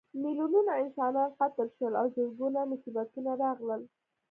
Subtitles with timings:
[0.23, 3.81] میلیونونه انسانان قتل شول او زرګونه مصیبتونه راغلل.